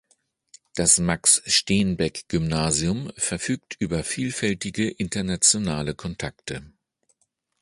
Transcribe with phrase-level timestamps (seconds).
[0.73, 6.65] Das Max-Steenbeck-Gymnasium verfügt über vielfältige internationale Kontakte.